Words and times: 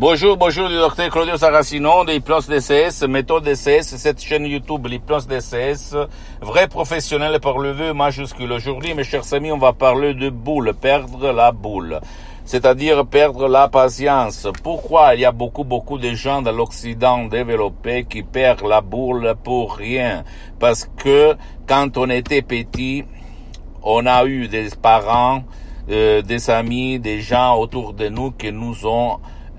Bonjour, 0.00 0.38
bonjour 0.38 0.70
du 0.70 0.76
docteur 0.76 1.10
Claudio 1.10 1.36
Saracino 1.36 2.06
de 2.06 2.12
Hypnose 2.12 2.48
DCS, 2.48 3.06
méthode 3.06 3.44
DCS, 3.44 3.82
cette 3.98 4.18
chaîne 4.22 4.46
YouTube, 4.46 4.86
l'Hypnose 4.86 5.26
DCS, 5.26 5.94
vrai 6.40 6.68
professionnel 6.68 7.38
par 7.38 7.58
le 7.58 7.72
vœu 7.72 7.92
majuscule. 7.92 8.50
Aujourd'hui, 8.50 8.94
mes 8.94 9.04
chers 9.04 9.34
amis, 9.34 9.52
on 9.52 9.58
va 9.58 9.74
parler 9.74 10.14
de 10.14 10.30
boule, 10.30 10.72
perdre 10.72 11.32
la 11.32 11.52
boule. 11.52 12.00
C'est-à-dire 12.46 13.04
perdre 13.04 13.46
la 13.46 13.68
patience. 13.68 14.48
Pourquoi 14.62 15.16
il 15.16 15.20
y 15.20 15.26
a 15.26 15.32
beaucoup, 15.32 15.64
beaucoup 15.64 15.98
de 15.98 16.14
gens 16.14 16.40
dans 16.40 16.52
l'Occident 16.52 17.26
développé 17.26 18.04
qui 18.04 18.22
perdent 18.22 18.66
la 18.66 18.80
boule 18.80 19.34
pour 19.44 19.74
rien? 19.74 20.24
Parce 20.58 20.88
que 20.96 21.36
quand 21.66 21.98
on 21.98 22.08
était 22.08 22.40
petit, 22.40 23.04
on 23.82 24.06
a 24.06 24.24
eu 24.24 24.48
des 24.48 24.70
parents, 24.80 25.42
euh, 25.90 26.22
des 26.22 26.48
amis, 26.48 26.98
des 26.98 27.20
gens 27.20 27.58
autour 27.58 27.92
de 27.92 28.08
nous 28.08 28.30
qui 28.30 28.50
nous 28.50 28.86
ont 28.86 29.18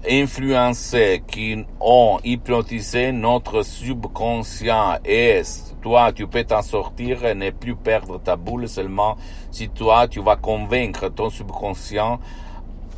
influencés, 0.10 1.24
qui 1.28 1.66
ont 1.80 2.20
hypnotisé 2.24 3.12
notre 3.12 3.64
subconscient. 3.64 4.98
Et 5.06 5.42
toi, 5.82 6.12
tu 6.12 6.28
peux 6.28 6.44
t'en 6.44 6.62
sortir 6.62 7.26
et 7.26 7.36
ne 7.36 7.52
plus 7.52 7.76
perdre 7.76 8.20
ta 8.20 8.36
boule 8.36 8.68
seulement? 8.68 9.18
Si 9.52 9.70
toi, 9.70 10.08
tu 10.08 10.22
vas 10.22 10.36
convaincre 10.36 11.10
ton 11.10 11.30
subconscient 11.30 12.20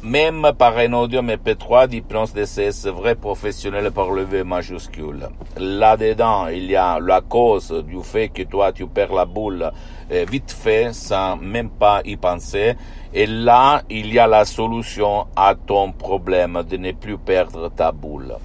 même 0.04 0.52
par 0.58 0.78
un 0.78 0.92
audio 0.92 1.22
MP3 1.22 1.88
d'hypnose 1.88 2.34
DCS 2.34 2.88
vrai 2.88 3.16
professionnel 3.16 3.90
par 3.92 4.12
le 4.12 4.24
V 4.24 4.44
majuscule. 4.44 5.30
Là-dedans, 5.58 6.48
il 6.48 6.70
y 6.70 6.76
a 6.76 7.00
la 7.00 7.22
cause 7.22 7.72
du 7.88 8.04
fait 8.04 8.28
que 8.28 8.44
toi, 8.44 8.74
tu 8.74 8.86
perds 8.86 9.14
la 9.14 9.26
boule 9.26 9.72
euh, 10.12 10.26
vite 10.30 10.52
fait, 10.52 10.94
sans 10.94 11.38
même 11.38 11.70
pas 11.70 12.02
y 12.04 12.18
penser. 12.18 12.76
Et 13.14 13.26
là, 13.26 13.82
il 13.90 14.14
y 14.14 14.20
a 14.20 14.28
la 14.28 14.44
solution 14.44 15.28
à 15.38 15.56
ton 15.56 15.94
problème 15.94 16.64
de 16.70 16.76
ne 16.76 16.92
plus 16.92 17.18
perdre 17.18 17.70
ta 17.70 17.94
boule. 17.94 18.36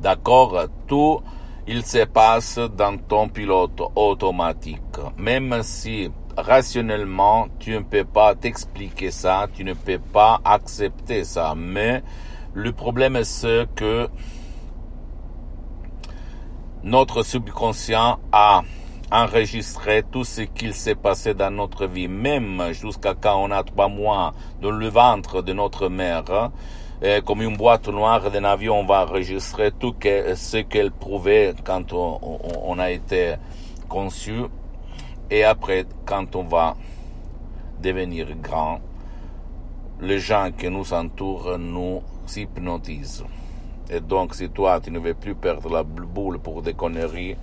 D'accord 0.00 0.66
Tout, 0.86 1.22
il 1.66 1.84
se 1.84 2.04
passe 2.04 2.58
dans 2.58 2.96
ton 2.98 3.28
pilote 3.28 3.82
automatique. 3.96 4.80
Même 5.18 5.60
si 5.62 6.08
rationnellement, 6.36 7.48
tu 7.58 7.72
ne 7.72 7.80
peux 7.80 8.04
pas 8.04 8.34
t'expliquer 8.34 9.10
ça, 9.10 9.46
tu 9.52 9.64
ne 9.64 9.74
peux 9.74 9.98
pas 9.98 10.40
accepter 10.44 11.24
ça. 11.24 11.54
Mais 11.56 12.02
le 12.54 12.72
problème 12.72 13.22
c'est 13.24 13.66
que 13.74 14.08
notre 16.82 17.22
subconscient 17.22 18.18
a 18.32 18.62
enregistré 19.10 20.02
tout 20.02 20.24
ce 20.24 20.42
qu'il 20.42 20.74
s'est 20.74 20.94
passé 20.94 21.34
dans 21.34 21.50
notre 21.50 21.86
vie, 21.86 22.08
même 22.08 22.72
jusqu'à 22.72 23.14
quand 23.14 23.42
on 23.42 23.50
a 23.50 23.62
trois 23.62 23.88
mois 23.88 24.32
dans 24.60 24.70
le 24.70 24.88
ventre 24.88 25.40
de 25.42 25.52
notre 25.52 25.88
mère. 25.88 26.50
Et 27.02 27.20
comme 27.22 27.42
une 27.42 27.56
boîte 27.56 27.88
noire 27.88 28.30
d'un 28.30 28.44
avion, 28.44 28.80
on 28.80 28.86
va 28.86 29.02
enregistrer 29.02 29.72
tout 29.72 29.94
ce 30.02 30.58
qu'elle 30.58 30.90
prouvait 30.90 31.54
quand 31.64 31.92
on 31.92 32.78
a 32.78 32.90
été 32.90 33.34
conçu 33.88 34.44
et 35.30 35.44
après, 35.44 35.86
quand 36.04 36.36
on 36.36 36.44
va 36.44 36.76
devenir 37.82 38.26
grand, 38.42 38.80
les 40.00 40.18
gens 40.18 40.50
qui 40.56 40.68
nous 40.68 40.92
entourent 40.92 41.58
nous 41.58 42.02
hypnotisent. 42.36 43.24
Et 43.90 44.00
donc, 44.00 44.34
si 44.34 44.48
toi, 44.48 44.80
tu 44.80 44.90
ne 44.90 44.98
veux 44.98 45.14
plus 45.14 45.34
perdre 45.34 45.70
la 45.70 45.82
boule 45.82 46.38
pour 46.38 46.62
des 46.62 46.74
conneries, 46.74 47.36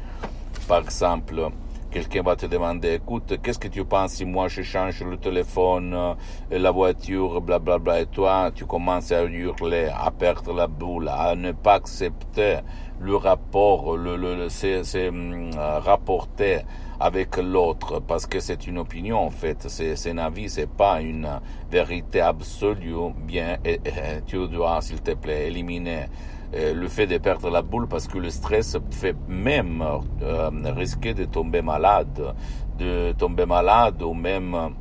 par 0.67 0.81
exemple, 0.81 1.49
quelqu'un 1.91 2.23
va 2.23 2.35
te 2.35 2.45
demander, 2.45 2.93
écoute, 2.93 3.39
qu'est-ce 3.43 3.59
que 3.59 3.67
tu 3.67 3.83
penses 3.83 4.13
si 4.13 4.25
moi 4.25 4.47
je 4.47 4.61
change 4.61 5.03
le 5.03 5.17
téléphone, 5.17 6.15
la 6.49 6.71
voiture, 6.71 7.41
blablabla, 7.41 7.77
bla, 7.77 7.93
bla, 7.93 8.01
et 8.01 8.05
toi, 8.05 8.51
tu 8.55 8.65
commences 8.65 9.11
à 9.11 9.23
hurler, 9.23 9.89
à 9.93 10.09
perdre 10.09 10.53
la 10.53 10.67
boule, 10.67 11.09
à 11.09 11.35
ne 11.35 11.51
pas 11.51 11.75
accepter 11.75 12.59
le 12.99 13.15
rapport, 13.15 13.97
le, 13.97 14.15
le, 14.15 14.47
c'est, 14.49 15.09
hum, 15.09 15.51
rapporté 15.57 16.59
avec 16.99 17.37
l'autre, 17.37 17.99
parce 17.99 18.25
que 18.25 18.39
c'est 18.39 18.67
une 18.67 18.77
opinion 18.77 19.17
en 19.17 19.31
fait, 19.31 19.67
c'est 19.67 20.11
un 20.11 20.17
avis, 20.19 20.49
c'est 20.49 20.69
pas 20.69 21.01
une 21.01 21.27
vérité 21.69 22.21
absolue. 22.21 23.11
Bien, 23.17 23.57
et, 23.65 23.79
tu 24.27 24.47
dois, 24.47 24.81
s'il 24.81 25.01
te 25.01 25.11
plaît, 25.11 25.47
éliminer 25.47 26.03
euh, 26.03 26.05
le 26.53 26.87
fait 26.87 27.07
de 27.07 27.17
perdre 27.17 27.49
la 27.49 27.61
boule 27.61 27.87
parce 27.87 28.07
que 28.07 28.17
le 28.17 28.29
stress 28.29 28.77
fait 28.91 29.15
même 29.27 29.83
euh, 30.21 30.49
risquer 30.75 31.13
de 31.13 31.25
tomber 31.25 31.61
malade, 31.61 32.35
de 32.77 33.13
tomber 33.13 33.45
malade 33.45 34.01
ou 34.01 34.13
même 34.13 34.75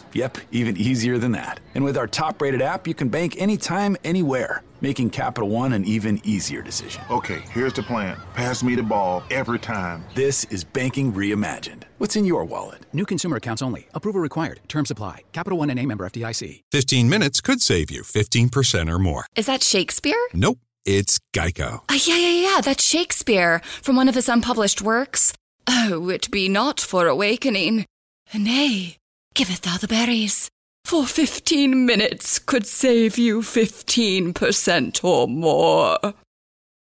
Yep, 0.13 0.37
even 0.51 0.77
easier 0.77 1.17
than 1.17 1.31
that. 1.33 1.59
And 1.75 1.83
with 1.83 1.97
our 1.97 2.07
top 2.07 2.41
rated 2.41 2.61
app, 2.61 2.87
you 2.87 2.93
can 2.93 3.09
bank 3.09 3.35
anytime, 3.39 3.95
anywhere, 4.03 4.63
making 4.81 5.09
Capital 5.11 5.49
One 5.49 5.73
an 5.73 5.85
even 5.85 6.19
easier 6.23 6.61
decision. 6.61 7.01
Okay, 7.09 7.39
here's 7.51 7.73
the 7.73 7.83
plan 7.83 8.17
pass 8.33 8.63
me 8.63 8.75
the 8.75 8.83
ball 8.83 9.23
every 9.31 9.59
time. 9.59 10.03
This 10.15 10.43
is 10.45 10.63
banking 10.63 11.13
reimagined. 11.13 11.83
What's 11.97 12.15
in 12.15 12.25
your 12.25 12.43
wallet? 12.45 12.85
New 12.93 13.05
consumer 13.05 13.37
accounts 13.37 13.61
only. 13.61 13.87
Approval 13.93 14.21
required. 14.21 14.59
Terms 14.67 14.91
apply. 14.91 15.23
Capital 15.31 15.57
One 15.59 15.69
and 15.69 15.79
a 15.79 15.85
member 15.85 16.07
FDIC. 16.09 16.63
15 16.71 17.09
minutes 17.09 17.41
could 17.41 17.61
save 17.61 17.91
you 17.91 18.01
15% 18.03 18.89
or 18.89 18.99
more. 18.99 19.25
Is 19.35 19.45
that 19.45 19.63
Shakespeare? 19.63 20.19
Nope, 20.33 20.59
it's 20.85 21.19
Geico. 21.33 21.81
Uh, 21.89 21.97
yeah, 22.05 22.17
yeah, 22.17 22.55
yeah, 22.55 22.61
that's 22.61 22.83
Shakespeare 22.83 23.59
from 23.81 23.95
one 23.95 24.09
of 24.09 24.15
his 24.15 24.27
unpublished 24.29 24.81
works. 24.81 25.33
Oh, 25.67 26.09
it 26.09 26.29
be 26.31 26.49
not 26.49 26.79
for 26.79 27.07
awakening. 27.07 27.85
Nay, 28.33 28.97
giveth 29.33 29.61
thou 29.61 29.77
the 29.77 29.87
berries. 29.87 30.49
for 30.83 31.05
15 31.05 31.85
minutes 31.85 32.39
could 32.39 32.65
save 32.65 33.17
you 33.17 33.41
15% 33.41 35.03
or 35.03 35.27
more. 35.27 35.97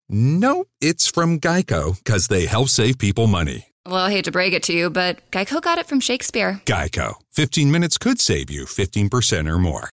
No, 0.09 0.65
it's 0.81 1.09
from 1.09 1.41
Geico 1.41 1.97
because 1.97 2.29
they 2.29 2.47
help 2.47 2.69
save 2.69 2.99
people 2.99 3.27
money. 3.27 3.67
Well, 3.87 3.97
I 3.97 4.11
hate 4.11 4.25
to 4.27 4.33
break 4.33 4.53
it 4.53 4.63
to 4.65 4.73
you, 4.73 4.91
but 4.91 5.29
Geico 5.31 5.61
got 5.63 5.79
it 5.79 5.87
from 5.87 6.01
Shakespeare. 6.01 6.61
Geico. 6.67 7.15
15 7.33 7.71
minutes 7.71 7.99
could 7.99 8.21
save 8.21 8.51
you 8.51 8.65
15% 8.67 9.49
or 9.49 9.59
more. 9.59 9.85